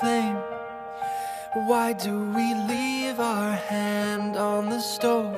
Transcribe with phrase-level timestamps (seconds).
[0.00, 0.36] flame?
[1.66, 5.34] Why do we leave our hand on the stove?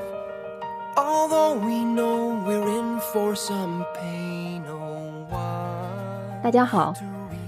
[0.96, 6.42] Although we know we're in for some pain, oh why?
[6.42, 6.92] 大家好，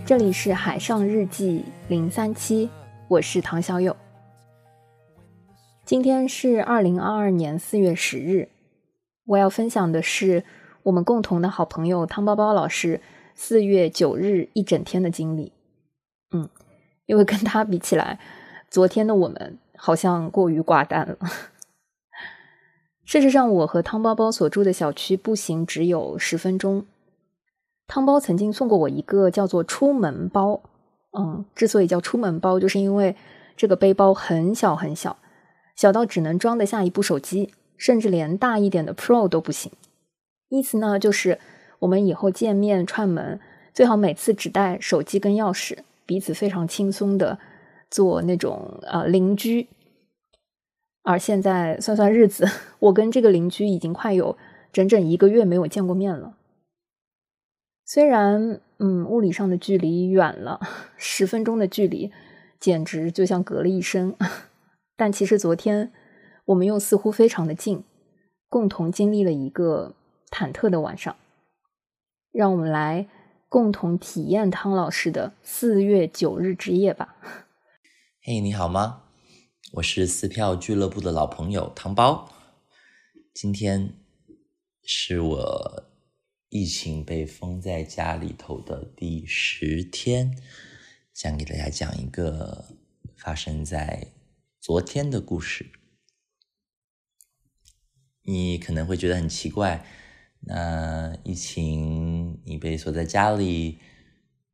[0.06, 2.70] 这里是海上日记零三七，
[3.08, 3.96] 我是唐小友。
[5.84, 8.48] 今天是二零二二年四月十日，
[9.26, 10.44] 我要分享的是
[10.84, 13.00] 我们共同的好朋友汤包包老师
[13.34, 15.52] 四月九日一整天的经历。
[16.30, 16.48] 嗯，
[17.12, 18.18] 因为跟他比起来，
[18.70, 21.18] 昨天的我们好像过于寡淡了。
[23.04, 26.86] 事实上，我和汤包包所住的小区步行只有十分钟。
[27.86, 30.62] 汤包曾经送过我一个叫做“出门包”，
[31.12, 33.14] 嗯，之所以叫“出门包”，就是因为
[33.58, 35.18] 这个背包很小很小，
[35.76, 39.70] 小到只能装得下一部手机，甚至连大一点的 Pro 都不行。
[40.48, 41.38] 意思呢，就是
[41.80, 43.38] 我们以后见面串门，
[43.74, 47.38] 最好每次只带手机跟钥匙，彼此非常轻松的
[47.90, 49.68] 做那种呃邻居。
[51.02, 52.46] 而现在算算日子，
[52.78, 54.36] 我跟这个邻居已经快有
[54.72, 56.36] 整整一个月没有见过面了。
[57.84, 60.60] 虽然，嗯，物理上的距离远了，
[60.96, 62.12] 十分钟的距离
[62.60, 64.16] 简直就像隔了一生，
[64.96, 65.92] 但其实昨天
[66.46, 67.82] 我们又似乎非常的近，
[68.48, 69.96] 共同经历了一个
[70.30, 71.14] 忐忑的晚上。
[72.30, 73.08] 让我们来
[73.52, 77.14] 共同体验汤老师的四月九日之夜吧。
[78.24, 79.02] 嘿，你好吗？
[79.72, 82.32] 我是撕票俱乐部的老朋友糖包，
[83.34, 83.92] 今天
[84.82, 85.84] 是我
[86.48, 90.34] 疫情被封在家里头的第十天，
[91.12, 92.64] 想给大家讲一个
[93.18, 94.14] 发生在
[94.62, 95.70] 昨天的故事。
[98.22, 99.84] 你可能会觉得很奇怪，
[100.42, 103.78] 那疫情你被锁在家里，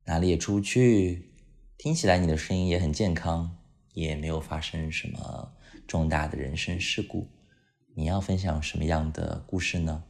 [0.04, 1.32] 哪里也出不去，
[1.76, 3.56] 听起来你的声音也很健康。
[3.94, 5.53] 也没有发生什么
[5.88, 7.28] 重大的人生事故，
[7.97, 10.04] 你要分享什么样的故事呢？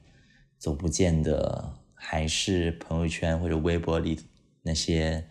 [0.59, 4.21] 走不见的还是朋友圈或者微博里
[4.61, 5.27] 那些，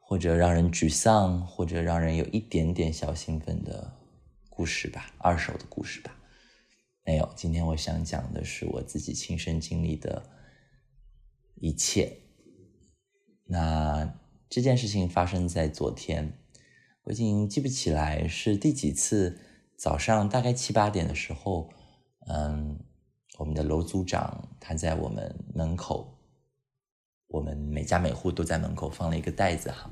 [0.00, 3.92] 或者让人沮丧，或者让人有一点点小兴奋的
[4.48, 6.12] 故事吧，二手的故事吧。
[7.04, 10.30] 没有，今天我想讲的是我自己亲身经历的
[11.56, 12.20] 一切。
[13.46, 14.18] 那
[14.48, 16.36] 这件事情发生在昨天。
[17.04, 19.40] 我已经记不起来是第几次
[19.74, 21.72] 早上大概七八点的时候，
[22.28, 22.78] 嗯，
[23.38, 26.20] 我们的楼组长他在我们门口，
[27.28, 29.90] 我们每家每户都在门口放了一个袋子哈，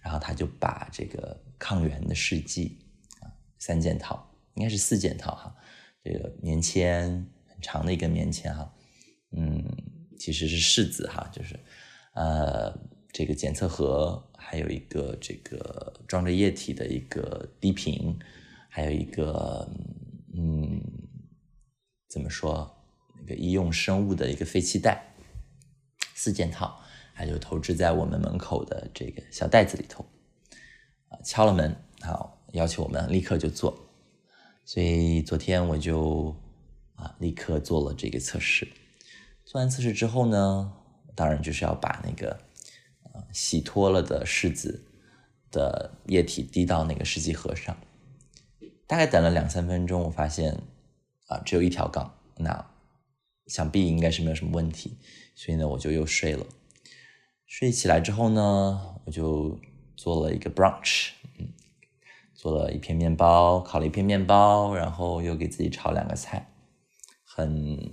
[0.00, 2.84] 然后他就把这个抗原的试剂
[3.20, 3.30] 啊
[3.60, 5.56] 三件套，应该是四件套哈，
[6.02, 8.72] 这个棉签很长的一根棉签哈，
[9.32, 9.64] 嗯，
[10.18, 11.58] 其实是试纸哈，就是
[12.14, 12.78] 呃
[13.12, 14.26] 这个检测盒。
[14.42, 18.18] 还有一个这个装着液体的一个滴瓶，
[18.68, 19.70] 还有一个
[20.34, 20.82] 嗯，
[22.08, 22.68] 怎么说？
[23.20, 25.14] 那个医用生物的一个废弃袋，
[26.14, 26.80] 四件套，
[27.12, 30.04] 还有投掷在我们门口的这个小袋子里头。
[31.08, 33.89] 啊，敲了门，好，要求我们立刻就做。
[34.64, 36.34] 所以昨天我就
[36.94, 38.68] 啊，立刻做了这个测试。
[39.44, 40.72] 做完测试之后呢，
[41.14, 42.32] 当然就是要把那个
[43.02, 43.24] 啊。
[43.32, 44.84] 洗脱了的柿子
[45.50, 47.76] 的液体滴到那个试剂盒上，
[48.86, 50.62] 大概等了两三分钟，我发现
[51.26, 52.70] 啊，只有一条杠，那
[53.46, 54.96] 想必应该是没有什么问题，
[55.34, 56.46] 所以呢，我就又睡了。
[57.46, 59.58] 睡起来之后呢，我就
[59.96, 61.10] 做了一个 brunch，
[62.40, 66.50] 做了一片面包，烤了一片面包，然后又给自己炒两个菜，
[67.22, 67.90] 很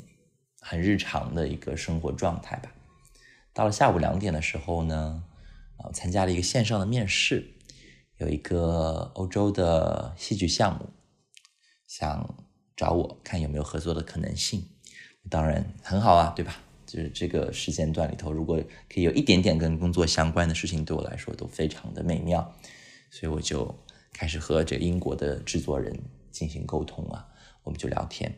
[0.61, 2.71] 很日常的一个生活状态吧。
[3.53, 5.21] 到了下午两点的时候呢，
[5.75, 7.45] 啊，参加了一个线上的面试，
[8.19, 10.87] 有一个欧洲的戏剧项目，
[11.85, 12.33] 想
[12.73, 14.65] 找我看有没有合作的可能性。
[15.29, 16.55] 当然很好啊，对吧？
[16.85, 22.55] 就是这个时间段里头，如果可以有一点点跟工作相关的事情，对我来说都非常的美妙。
[23.09, 23.73] 所以我就
[24.17, 25.95] 开始和这英国的制作人
[26.31, 27.27] 进行沟通啊，
[27.61, 28.33] 我们就聊天。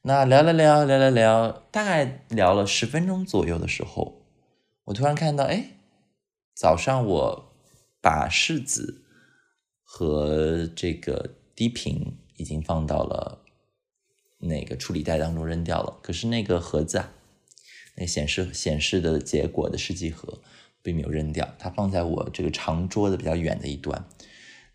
[0.00, 4.22] 那聊了聊，聊了聊，大概聊了十分钟左右的时候。
[4.84, 5.72] 我突然看到，哎，
[6.54, 7.52] 早上我
[8.00, 9.02] 把柿子
[9.82, 13.44] 和这个低频已经放到了
[14.38, 17.12] 那个处理袋当中扔掉了，可是那个盒子啊，
[17.96, 20.40] 那显示显示的结果的试剂盒
[20.82, 24.02] 并没有扔掉，它放在我这个长桌的比较远的一端。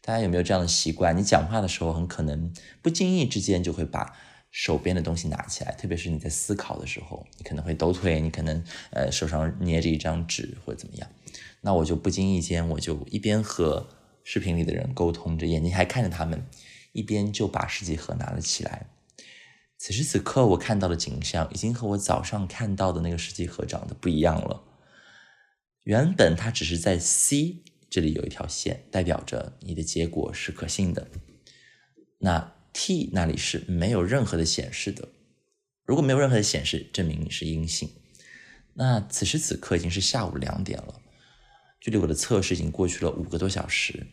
[0.07, 1.18] 大家有没有这样的习惯？
[1.18, 4.15] 你讲话的时候很可能不经意之间就会把
[4.50, 11.09] 手边的东西拿起来，特别是你在思考的时候，你可能会抖腿，你可能呃手上捏着一张纸或者怎么样。
[11.59, 13.86] 那我就不经意间，我就一边和
[14.24, 16.42] 视频里的人沟通着，眼睛还看着他们，
[16.94, 18.88] 一边就把试剂盒拿了起来。
[19.77, 24.63] 此时此刻，我看到的景象已经和我早上看到的那个试剂盒长得不一样了。
[25.83, 27.57] 原本它只是在 C
[27.89, 31.07] 这里有一条线，代表着你的结果是可信的。
[32.19, 35.07] 那 T 那里是没有任何的显示的。
[35.85, 37.89] 如果没有任何的显示，证明你是阴性。
[38.73, 41.01] 那此时此刻已经是下午两点了，
[41.79, 44.07] 距离我的测试已经过去了五个多小时。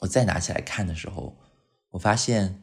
[0.00, 1.36] 我再拿起来看的时候，
[1.90, 2.62] 我发现。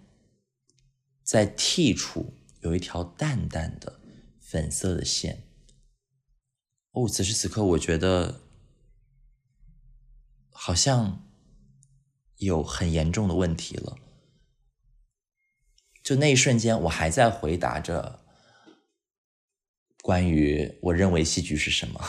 [1.25, 4.01] 在 T 处有一条淡淡的
[4.41, 5.43] 粉色的线。
[6.91, 8.41] 哦，此时此刻，我觉得
[10.65, 11.21] 好像
[12.37, 13.97] 有很严重的问题了。
[16.01, 18.21] 就那一瞬间，我还在回答着
[20.01, 22.01] 关于我认为戏剧是什么，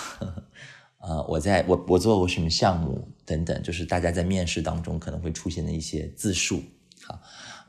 [0.98, 6.62] 呃，我在我我做过什么项目等等，就是大家在面试当中可能会出现的一些自述，
[7.02, 7.20] 好。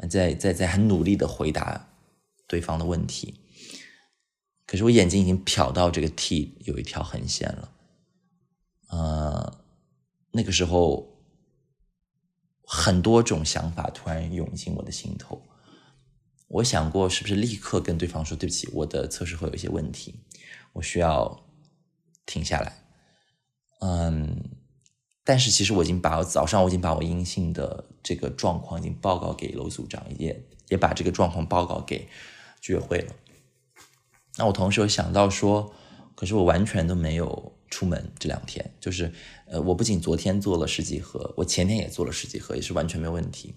[0.08, 1.90] 在在在很努力的回答
[2.46, 3.34] 对方的问题，
[4.68, 7.72] 可是我眼睛已经瞟到这个 T 有一条横线了，
[8.90, 9.64] 呃，
[10.36, 11.18] 那个时候
[12.66, 15.42] 很多种想法突然涌进我的心头，
[16.50, 20.20] 我想过是不是立刻跟对方说对不起，我的测试会有一些问题，
[20.74, 21.46] 我需要
[22.26, 22.86] 停下来，
[23.80, 24.60] 嗯。
[25.28, 32.08] 但是其实我已经把我早上我已经把我阴性的这个状况已经报告给楼组长，也也把这个状况报告给
[32.62, 33.16] 居委会了。
[34.38, 35.74] 那我同时又想到说，
[36.14, 39.12] 可是我完全都没有出门这两天，就是
[39.48, 43.54] 呃，我不仅昨天做了十几盒，我前天也做了十几盒，也是完全没有问题。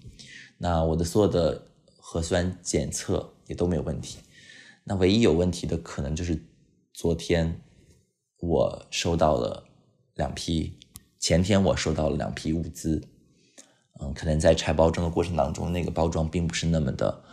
[0.57, 4.19] 那我的所有的核酸检测也都没有问题。
[4.83, 6.37] 那唯一有问题的可能就是
[6.91, 7.61] 昨天
[8.41, 9.63] 我收到了
[10.15, 10.77] 两批。
[11.17, 13.01] 前天我收到了两批物资，
[14.01, 17.23] 嗯，可能在拆包装的过程当中，那个包装并不是那么的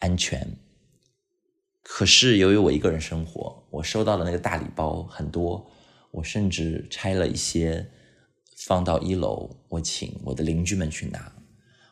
[0.00, 0.46] 安全。
[1.82, 5.66] 可是由于我一个人生活，我收到的那个大礼包很多，
[6.10, 7.90] 我甚至拆了一些
[8.56, 11.32] 放到一楼，我请我的邻居们去拿。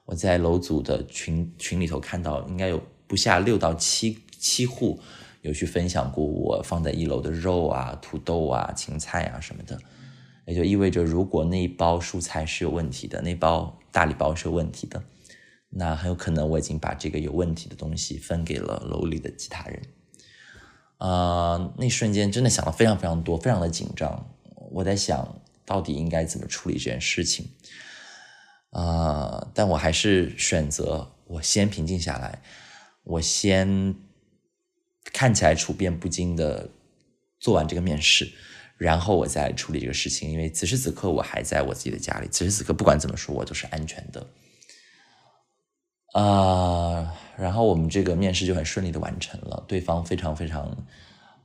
[0.06, 5.00] 我在楼组的群群里头看到，应该有不下六到七七户
[5.42, 9.80] 有去分享过我放在一楼的肉啊、土豆啊、芹菜啊什么的。
[10.46, 15.02] 也就意味着，如果那一包蔬菜是有问题的，那包大礼包是有问题的，
[15.70, 19.80] 那很有可能我已经把这个有问题的东西分给了楼里的其他人。
[20.98, 24.30] 啊，那瞬间真的想了非常非常多，非常的紧张。
[24.70, 27.50] 我在想到底应该怎么处理这件事情。
[28.70, 32.42] 啊，但我还是选择我先平静下来，
[33.04, 33.94] 我先
[35.12, 36.70] 看起来处变不惊的
[37.38, 38.32] 做完这个面试。
[38.76, 44.26] 然后我再处理这个事情，因为此时此刻我还在我自己的家里，此时此刻不管怎么说，我都是安全的。
[46.20, 50.70] 啊，然后我们这个面试就很顺利的完成了，对方非常非常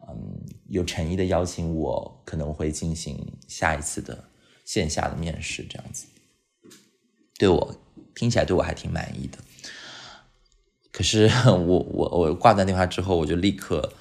[0.08, 4.26] 嗯有诚意的邀请我，可能会进行下一次的
[4.66, 6.06] 线下的面试，这样子，
[7.38, 7.76] 对我
[8.16, 9.38] 听起来对我还挺满意的。
[10.92, 13.94] 可是我我我挂断电话之后，我就立刻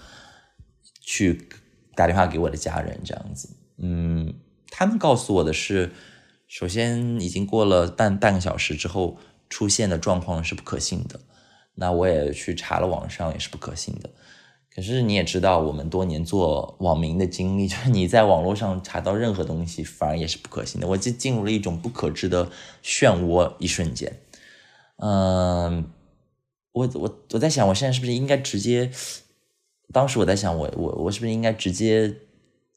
[1.03, 1.49] 去。
[1.95, 4.33] 打电话给我的家人，这样子，嗯，
[4.71, 5.91] 他们告诉我的是，
[6.47, 9.19] 首先已经过了半半个小时之后
[9.51, 11.19] 出现的状况是不可信的，
[11.79, 14.11] 那我也去查了网上也是不可信的。
[14.75, 20.87] 可是你也知道，我们多年做网民的经历， 就是你在网络上查到任何东西，反而也是不可信的。
[20.87, 22.49] 我就进入了一种不可知的
[22.85, 24.21] 漩涡，一瞬间，
[24.99, 25.91] 嗯，
[26.73, 28.91] 我我我在想，我现在是不是应该直接。
[29.93, 32.15] 当时我在想，我我我是不是应该直接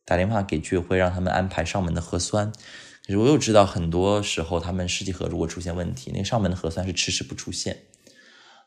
[0.06, 2.52] 打电话给居委会，让他们安排上门的核酸？
[3.06, 7.78] 可是我又知道，很多时候他们试剂盒如果出现问题，那上门的核酸是迟迟不出现。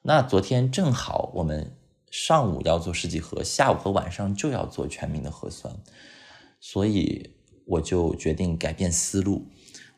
[0.07, 1.75] 那昨天正好我们
[2.11, 5.75] 上午要做试剂盒，下午和晚上就要做全民的核酸，
[6.61, 7.31] 所以
[7.65, 9.47] 我就决定改变思路。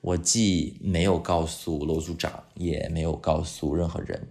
[0.01, 4.29] 我既没有告诉楼组长，也没有告诉任何人，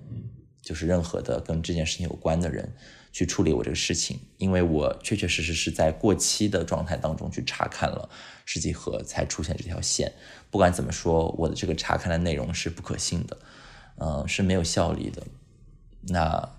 [0.61, 2.73] 就是任何的跟这件事情有关的人。
[3.11, 8.09] 去处理我这个事情，因为我确确实实是在过期的状态当中去查看了
[8.45, 10.13] 试剂盒，才出现这条线。
[10.49, 13.37] 不管怎么说，我的这个查看的内容是不可信的，
[13.99, 15.21] 嗯，是没有效力的。
[16.07, 16.49] 那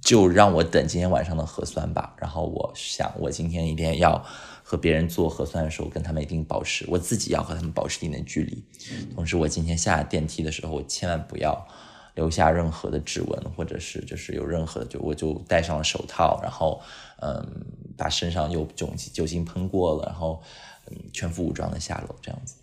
[0.00, 2.14] 就让我等今天晚上的核酸吧。
[2.18, 4.24] 然后我想，我今天一定要
[4.62, 8.64] 和别人做核酸的时候，跟他们一定保持，我自己要和他们保持一定的距离。
[9.14, 11.66] 同时，我今天下电梯的时候，我千万不要
[12.14, 16.80] 留下任何的指纹，或者是就是有任何的，就我就戴上了手套，然后
[17.20, 17.46] 嗯，
[17.96, 20.42] 把身上有酒酒精喷过了，然后
[20.90, 22.56] 嗯，全副武装的下楼这样子。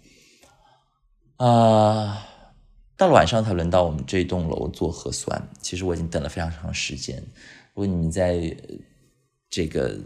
[1.38, 2.27] 啊，
[3.00, 7.15] 到了晚上才轮到我们这栋楼做核酸，其实我已经等了非常长时间。
[7.74, 8.53] 如果你们在
[9.50, 9.98] 这个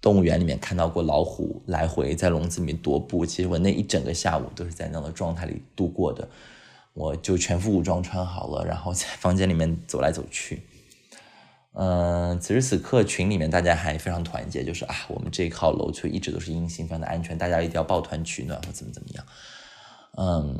[0.00, 6.28] 动物园里面看到过老虎来回在笼子里面踱步，其实我那一整个下午都是在那样的状态里度过的。
[6.92, 10.62] 我就全副武装穿好了，然后在房间里面走来走去。
[11.72, 19.24] 嗯，此时此刻群里面大家还非常团结，就是啊，我们这一号楼却一直都是阴性，非常的安全，大家一定要抱团取暖或怎么怎么样。
[20.16, 20.56] 嗯，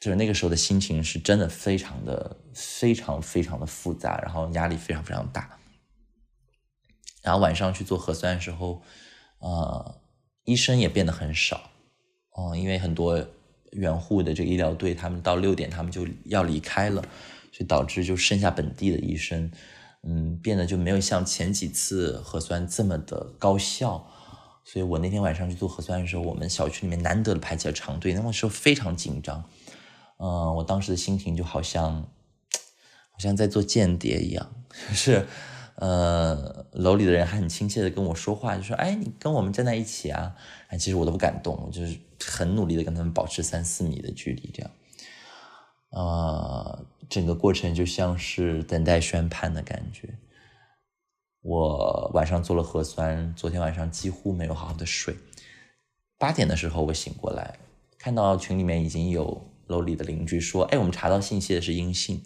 [0.00, 5.58] 就是那个时候的心情是真的非常的、非常非常的复杂，然后压力非常非常大。
[7.22, 8.82] 然后晚上去做核酸的时候，
[9.38, 10.00] 呃，
[10.44, 11.70] 医生也变得很少，
[12.36, 13.26] 嗯，因为很多。
[13.72, 17.02] 援护的这个医疗队，他们到六点他们就要离开了，
[17.52, 19.52] 所以导致就剩下本地的医生，
[20.04, 24.10] 嗯，变得就没有像前几次核酸这么的高效。
[24.64, 29.44] 所以我那天晚上去做核酸的时候，我们小区里面难得的排起了长队，那个时候非常紧张。
[30.18, 32.02] 嗯，我当时的心情就好像，
[33.10, 34.52] 好像在做间谍一样，
[34.90, 35.26] 就是。
[35.80, 40.34] 呃，楼里的人还很亲切的跟我说话，就说：“哎，你跟我们站在一起啊！”
[40.66, 44.70] 哎，其实我都不敢动，我就是很努力的跟他们保持三四米的距离，这样。
[45.90, 50.12] 呃，整个过程就像是等待宣判的感觉。
[51.42, 55.14] 我晚上做了核酸，昨天晚上几乎没有好好的睡。
[56.18, 57.56] 八点的时候我醒过来，
[58.00, 62.22] 看到群里面已经有楼里的邻居说：“哎，我们查到信息的是阴性。”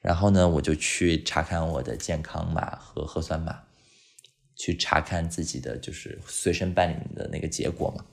[0.00, 3.64] 然后呢，我就去查看我的健康码和核酸码，
[4.54, 8.04] 去查看自己的就是随身办理的那个结果嘛。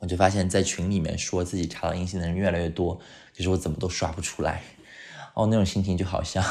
[0.00, 3.00] 我就发现，在群里面说自己查到阴性的人越来越多，
[3.36, 4.64] 可是我怎么都刷不出来。
[5.34, 6.44] 哦，那种心情就好像，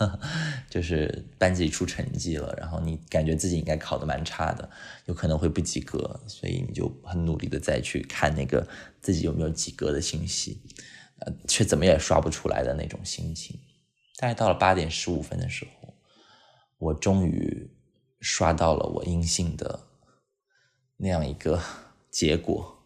[0.70, 4.70] 就是班级出成绩了，然后你感觉自己应该考的蛮差的，
[5.06, 8.66] 有可能会不及格，所以你就很努力的再去看那个
[9.00, 10.62] 自己有没有及格的信息。
[11.20, 13.60] 呃，却怎么也刷不出来的那种心情。
[14.16, 15.94] 大概到了八点十五分的时候，
[16.78, 17.70] 我终于
[18.20, 19.80] 刷到了我阴性的
[20.96, 21.62] 那样一个
[22.10, 22.78] 结果。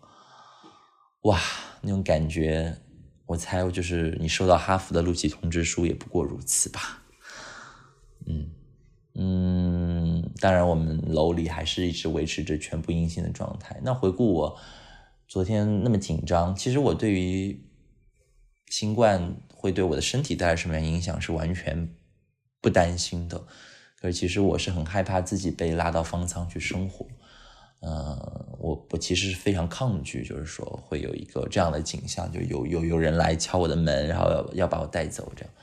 [1.22, 1.40] 哇，
[1.80, 2.76] 那种感觉，
[3.26, 7.03] 我猜就是你收到哈佛的录取通知书也不过如此吧。
[8.26, 8.50] 嗯
[9.14, 13.80] 嗯，当然我们楼里还是一直维持着全部阴性的状态。
[13.82, 14.56] 那回顾我
[15.28, 17.60] 昨天那么紧张，其实我对于。
[18.70, 21.94] 新冠会对我的身体带来什么样影响是完全
[22.60, 23.38] 不担心的，
[24.00, 27.06] 可是其实我是很害怕自己被拉到方舱去生活，
[27.80, 35.54] 呃，我我其实是非常抗拒，就是说会有一个这样的景象，就有有有人来敲我的门，然后要要把我带走这样，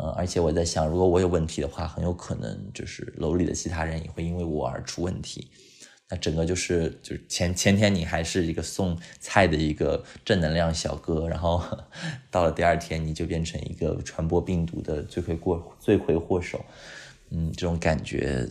[0.00, 5.50] 呃，而且我在想，如果我有问题的话，很有可能就是楼里的其他人也会因为我而出问题。
[6.08, 11.62] 那整个就是就是前前天你还是一个送菜的一个正能量小哥，然后
[12.32, 16.64] 到了第二天你就变成一个传播病毒的罪魁祸罪魁祸首，
[17.30, 18.48] 嗯，这种感觉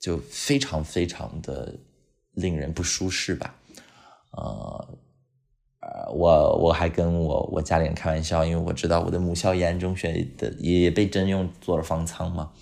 [0.00, 1.74] 就非常非常的
[2.32, 3.54] 令人不舒适吧，
[4.30, 4.88] 呃
[6.12, 12.52] 我我还跟我我家里人开玩笑，因为我知道我的母校延安中学的也被征用做了方舱嘛，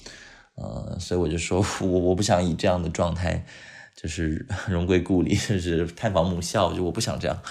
[0.57, 3.45] 呃，所以我就说我我不想以这样的状态。
[3.97, 7.43] 就是 荣归故里，就是探访母校，就我不想这样，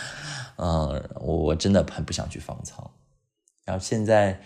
[0.57, 2.91] 嗯，我我真的很不想去方舱。
[3.63, 4.39] 然后现在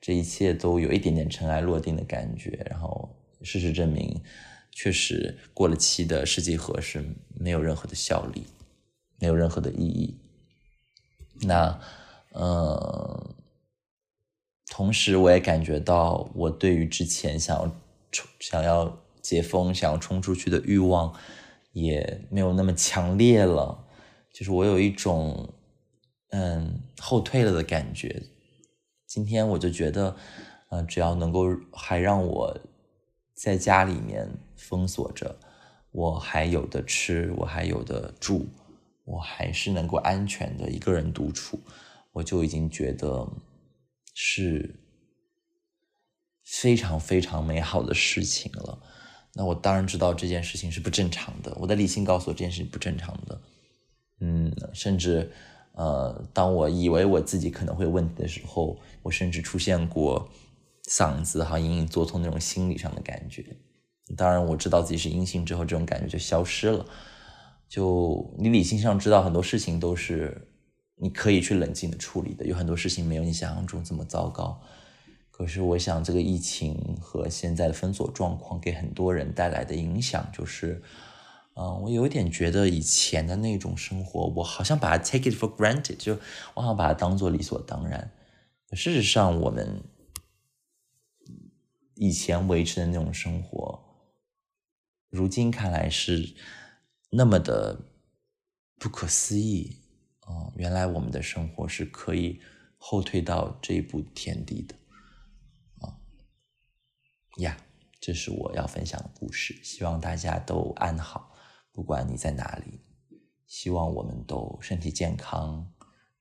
[0.00, 2.66] 这一切都有一点点尘埃落定的感觉。
[2.68, 3.08] 然后
[3.40, 4.20] 事实证明，
[4.72, 7.02] 确实过了期的试剂盒是
[7.38, 8.44] 没有任何的效力，
[9.20, 10.18] 没有任何的意义。
[11.40, 11.80] 那，
[12.34, 13.34] 嗯，
[14.70, 17.70] 同时我也感觉到，我对于之前想要
[18.10, 21.14] 冲、想要解封、想要冲出去的欲望。
[21.72, 23.84] 也没有那么强烈了，
[24.32, 25.52] 就是我有一种
[26.30, 28.22] 嗯后退了的感觉。
[29.08, 30.14] 今天我就觉得，
[30.68, 32.56] 呃，只要能够还让我
[33.34, 35.36] 在家里面封锁着，
[35.90, 38.46] 我还有的吃，我还有的住，
[39.04, 41.60] 我还是能够安全的一个人独处，
[42.12, 43.26] 我就已经觉得
[44.14, 44.80] 是
[46.42, 48.82] 非常非常美好的事情了。
[49.34, 53.40] 那我当然知道这件事情是不正常的，我的理性告诉我这件事不正常的，
[54.20, 55.30] 嗯，甚至，
[55.72, 60.28] 呃，当我以为我自己可能会有问题的时候，我甚至出现过
[60.88, 63.44] 嗓子哈隐隐作痛那种心理上的感觉。
[64.16, 66.86] 当然我知道自己是阴性之后，这种感觉就消失了。
[67.74, 70.46] 就你理性上知道很多事情都是
[70.94, 72.46] 你可以去冷静的处理的。
[72.46, 74.62] 有很多事情没有你想象中这么糟糕。
[75.32, 80.80] 可是我想，这个疫情和现在的封锁状况给很多人带来的影响，就是，
[81.56, 86.16] 嗯，我有点觉得以前的那种生活，我好像把它 take it for granted，就
[86.54, 88.08] 我好像把它当做理所当然。
[88.70, 89.82] 事实上，我们
[91.96, 93.80] 以前维持的那种生活，
[95.10, 96.32] 如今看来是
[97.16, 97.80] 那么的
[98.78, 99.80] 不可思议。
[100.22, 102.40] 哦，原来我们的生活是可以
[102.76, 104.74] 后退到这一步天地的
[105.80, 106.00] 啊。
[107.38, 107.56] 呀，
[108.00, 111.36] 这是我要分享的故事，希望大家都安好，
[111.72, 112.80] 不管你在哪里，
[113.46, 115.72] 希望我们都身体健康，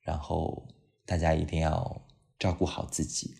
[0.01, 0.67] 然后
[1.05, 2.05] 大家一定要
[2.37, 3.37] 照顾好自己。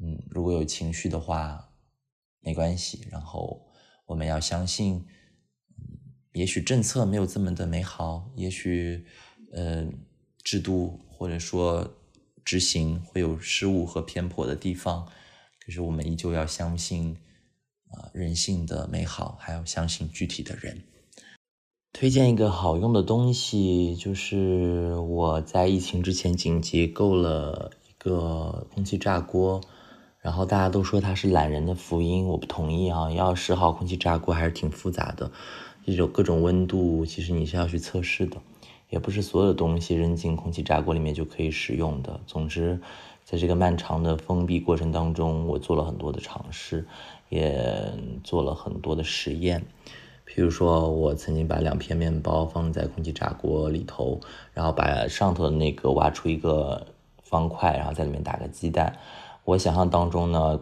[0.00, 1.74] 嗯，如果有情绪的话，
[2.40, 3.66] 没关系，然后
[4.06, 5.04] 我们要相信，
[6.34, 9.04] 也许政策没有这么的美好，也许
[9.52, 9.86] 呃
[10.42, 11.94] 制度或者说
[12.44, 15.06] 执行会有失误和偏颇的地方。
[15.64, 17.16] 可是我们依旧要相信，
[17.90, 20.82] 啊，人性的美好，还要相信具体的人。
[21.92, 29.60] 推荐一个好用的东西，就是我在疫情之前紧急购了一个空气炸锅，
[30.18, 33.12] 然后大家都说它是懒人的福音，我不同意啊！
[33.12, 35.30] 要使好空气炸锅还是挺复杂的，
[35.86, 38.36] 这种各种温度，其实你是要去测试的，
[38.90, 42.20] 也不是所有的东西扔进空气炸锅里面就可以使用的。
[42.26, 42.80] 总之。
[43.26, 46.86] 在这个漫长的封闭过程当中，我做了很多的尝试，
[47.30, 47.90] 也
[48.22, 49.64] 做了很多的实验。
[50.26, 54.20] 比如说，我曾经把两片面包放在空气炸锅里头，
[54.52, 56.86] 然后把上头的那个挖出一个
[57.22, 58.94] 方块，然后在里面打个鸡蛋。
[59.44, 60.60] 我想象当中呢。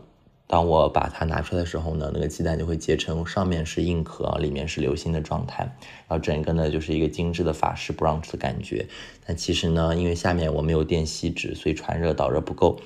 [0.52, 5.64] 当我把它拿出来的时候呢，那个鸡蛋就会结成上面是硬壳，里面是流心的状态，
[6.06, 8.86] 然后整个呢就是一个精致的法式 brunch 的感觉。
[9.26, 12.78] 但其实呢，因为下面我没有垫锡纸，所以传热导热不够，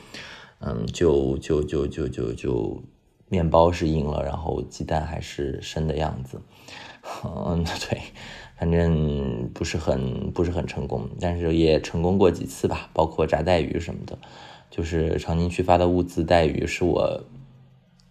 [0.60, 2.80] 嗯，就就就就就就
[3.28, 6.40] 面包是硬了，然后鸡蛋还是生的样子。
[7.24, 8.00] 嗯， 对，
[8.56, 14.16] 反正不是很不是很成功，但是也成功过几次吧，包括炸带鱼什么的，
[14.70, 17.24] 就是长宁区发的物资带鱼是我。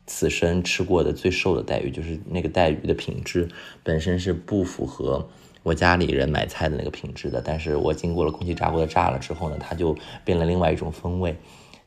[0.07, 3.49] 此生吃过的最瘦的带鱼，就是那个带鱼的品质
[3.83, 5.27] 本身是不符合
[5.63, 7.41] 我家里人买菜的那个品质的。
[7.43, 11.35] 但是我经过了空气炸锅的炸了之后呢，它就变了另外一种风味。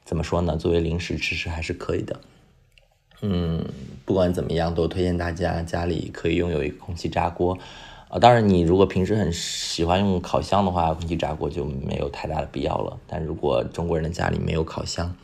[0.04, 0.56] 怎么说呢？
[0.56, 2.18] 作为零食吃吃还是可以的。
[3.20, 3.64] 嗯，
[4.04, 7.58] 不管怎么样，都推荐大家家里可以拥有一个空气炸锅。
[8.08, 12.98] 啊，当然你如果平时很喜欢用烤箱的话，空气炸锅就没有太大的必要了。
[13.06, 15.14] 但如果中国人的家里没有烤箱，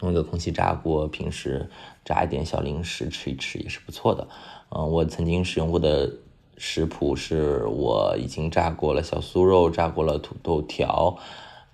[0.00, 1.70] 弄一个空气炸锅，平时
[2.06, 4.26] 炸一点小零食吃一吃也是不错的。
[4.70, 6.10] 嗯，我曾经使用过的
[6.56, 11.16] 食谱是我已经炸过了小酥肉，炸过了土豆条，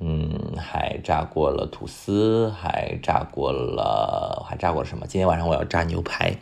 [0.01, 5.07] 嗯，还炸过了吐司，还炸过了，还炸过了什么？
[5.07, 6.35] 今天晚上我要炸牛排，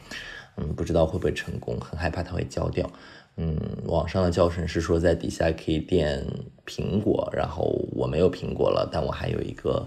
[0.56, 2.88] 嗯，不知道会不会成功，很害怕它会焦掉。
[3.36, 6.24] 嗯，网上的教程是说在底下可以垫
[6.64, 9.84] 苹果，然后我没有苹果了，但我还有一个。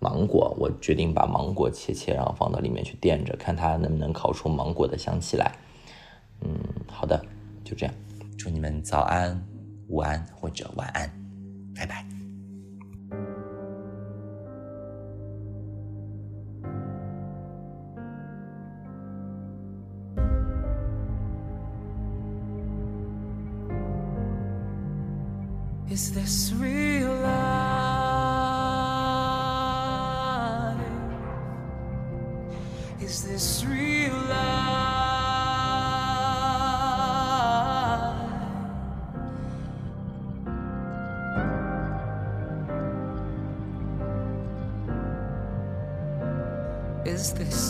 [0.00, 5.52] 芒果，我决定把芒果切切，然后放到里面去垫着，看它能不能烤出芒果的香气来。
[6.40, 6.56] 嗯，
[6.86, 7.20] 好的，
[7.64, 7.94] 就这样。
[8.36, 9.44] 祝你们早安、
[9.88, 11.10] 午安或者晚安，
[11.74, 12.04] 拜拜。
[25.90, 26.77] Is this real?
[47.08, 47.67] Is this?